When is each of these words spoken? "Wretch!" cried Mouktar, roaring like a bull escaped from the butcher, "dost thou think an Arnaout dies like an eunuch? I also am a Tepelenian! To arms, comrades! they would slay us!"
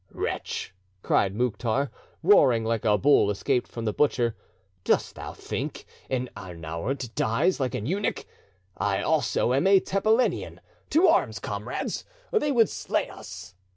"Wretch!" 0.11 0.73
cried 1.03 1.35
Mouktar, 1.35 1.91
roaring 2.23 2.65
like 2.65 2.85
a 2.85 2.97
bull 2.97 3.29
escaped 3.29 3.67
from 3.67 3.85
the 3.85 3.93
butcher, 3.93 4.35
"dost 4.83 5.13
thou 5.13 5.31
think 5.33 5.85
an 6.09 6.27
Arnaout 6.35 7.13
dies 7.13 7.59
like 7.59 7.75
an 7.75 7.85
eunuch? 7.85 8.25
I 8.75 9.03
also 9.03 9.53
am 9.53 9.67
a 9.67 9.79
Tepelenian! 9.79 10.59
To 10.89 11.07
arms, 11.07 11.37
comrades! 11.37 12.03
they 12.31 12.51
would 12.51 12.69
slay 12.69 13.09
us!" 13.11 13.53